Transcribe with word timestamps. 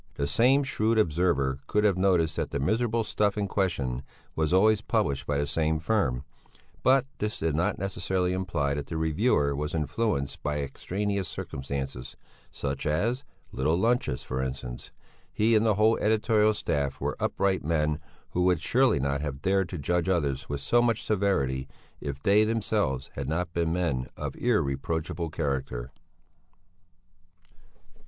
The 0.15 0.25
same 0.25 0.63
shrewd 0.63 0.97
observer 0.97 1.59
could 1.67 1.83
have 1.83 1.95
noticed 1.95 2.35
that 2.37 2.49
the 2.49 2.59
miserable 2.59 3.03
stuff 3.03 3.37
in 3.37 3.47
question 3.47 4.01
was 4.35 4.51
always 4.51 4.81
published 4.81 5.27
by 5.27 5.37
the 5.37 5.45
same 5.45 5.77
firm; 5.77 6.23
but 6.81 7.05
this 7.19 7.37
did 7.37 7.53
not 7.53 7.77
necessarily 7.77 8.33
imply 8.33 8.73
that 8.73 8.87
the 8.87 8.97
reviewer 8.97 9.55
was 9.55 9.75
influenced 9.75 10.41
by 10.41 10.59
extraneous 10.59 11.27
circumstances, 11.27 12.15
such 12.49 12.87
as 12.87 13.23
little 13.51 13.77
lunches, 13.77 14.23
for 14.23 14.41
instance; 14.41 14.89
he 15.31 15.55
and 15.55 15.67
the 15.67 15.75
whole 15.75 15.99
editorial 15.99 16.55
staff 16.55 16.99
were 16.99 17.15
upright 17.19 17.63
men 17.63 17.99
who 18.31 18.41
would 18.41 18.59
surely 18.59 18.99
not 18.99 19.21
have 19.21 19.43
dared 19.43 19.69
to 19.69 19.77
judge 19.77 20.09
others 20.09 20.49
with 20.49 20.61
so 20.61 20.81
much 20.81 21.03
severity 21.03 21.67
if 21.99 22.19
they 22.23 22.43
themselves 22.43 23.11
had 23.13 23.29
not 23.29 23.53
been 23.53 23.71
men 23.71 24.07
of 24.17 24.35
irreproachable 24.35 25.29
character. 25.29 25.91